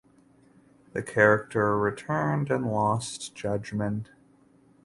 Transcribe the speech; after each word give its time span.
The 0.93 1.03
character 1.03 1.77
returned 1.77 2.49
in 2.49 2.63
"Lost 2.63 3.35
Judgment". 3.35 4.09